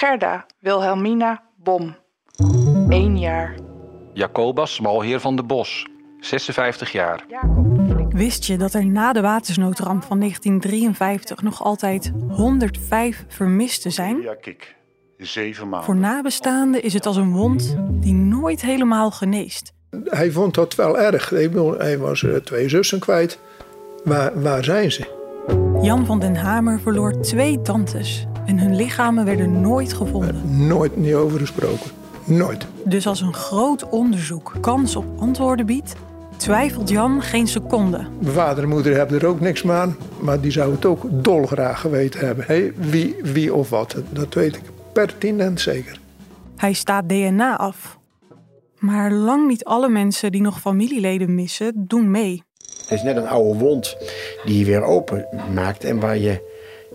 Gerda 0.00 0.46
Wilhelmina 0.58 1.42
Bom, 1.56 1.96
1 2.88 3.18
jaar. 3.18 3.54
Jacobus 4.12 4.74
Smalheer 4.74 5.20
van 5.20 5.36
de 5.36 5.42
Bos, 5.42 5.86
56 6.20 6.92
jaar. 6.92 7.24
Wist 8.08 8.44
je 8.44 8.56
dat 8.56 8.74
er 8.74 8.86
na 8.86 9.12
de 9.12 9.20
watersnoodramp 9.20 10.02
van 10.02 10.18
1953 10.18 11.42
nog 11.42 11.62
altijd 11.62 12.12
105 12.28 13.24
vermisten 13.28 13.92
zijn? 13.92 14.20
Ja, 14.20 14.34
kijk. 14.34 14.76
Zeven 15.16 15.68
maanden. 15.68 15.84
Voor 15.84 15.96
nabestaanden 15.96 16.82
is 16.82 16.94
het 16.94 17.06
als 17.06 17.16
een 17.16 17.32
wond 17.32 17.76
die 17.90 18.14
nooit 18.14 18.62
helemaal 18.62 19.10
geneest. 19.10 19.72
Hij 20.04 20.30
vond 20.30 20.54
dat 20.54 20.74
wel 20.74 20.98
erg. 20.98 21.30
Hij 21.78 21.98
was 21.98 22.22
eh, 22.22 22.34
twee 22.34 22.68
zussen 22.68 22.98
kwijt. 22.98 23.38
Waar, 24.04 24.42
waar 24.42 24.64
zijn 24.64 24.92
ze? 24.92 25.18
Jan 25.82 26.06
van 26.06 26.20
den 26.20 26.36
Hamer 26.36 26.80
verloor 26.80 27.20
twee 27.20 27.62
tantes 27.62 28.26
en 28.50 28.58
hun 28.58 28.76
lichamen 28.76 29.24
werden 29.24 29.60
nooit 29.60 29.92
gevonden. 29.92 30.66
Nooit 30.66 30.96
niet 30.96 31.14
over 31.14 31.38
gesproken. 31.38 31.90
Nooit. 32.24 32.66
Dus 32.84 33.06
als 33.06 33.20
een 33.20 33.34
groot 33.34 33.88
onderzoek 33.88 34.52
kans 34.60 34.96
op 34.96 35.04
antwoorden 35.18 35.66
biedt, 35.66 35.94
twijfelt 36.36 36.88
Jan 36.88 37.22
geen 37.22 37.46
seconde. 37.46 38.06
Mijn 38.18 38.34
vader 38.34 38.62
en 38.62 38.68
moeder 38.68 38.96
hebben 38.96 39.20
er 39.20 39.26
ook 39.26 39.40
niks 39.40 39.62
mee 39.62 39.76
aan. 39.76 39.96
Maar 40.20 40.40
die 40.40 40.50
zou 40.50 40.72
het 40.72 40.84
ook 40.84 41.06
dolgraag 41.10 41.80
geweten 41.80 42.26
hebben. 42.26 42.44
Hé, 42.46 42.72
wie, 42.76 43.16
wie 43.22 43.54
of 43.54 43.70
wat. 43.70 43.96
Dat 44.10 44.34
weet 44.34 44.56
ik 44.56 44.62
pertinent 44.92 45.60
zeker. 45.60 46.00
Hij 46.56 46.72
staat 46.72 47.08
DNA 47.08 47.56
af. 47.56 47.98
Maar 48.78 49.12
lang 49.12 49.46
niet 49.46 49.64
alle 49.64 49.88
mensen 49.88 50.32
die 50.32 50.42
nog 50.42 50.60
familieleden 50.60 51.34
missen, 51.34 51.72
doen 51.76 52.10
mee. 52.10 52.42
Het 52.80 52.98
is 52.98 53.02
net 53.02 53.16
een 53.16 53.28
oude 53.28 53.58
wond 53.58 53.96
die 54.44 54.58
je 54.58 54.64
weer 54.64 54.82
open 54.82 55.26
maakt 55.54 55.84
en 55.84 56.00
waar 56.00 56.18
je 56.18 56.49